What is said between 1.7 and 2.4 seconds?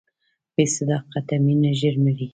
ژر مري.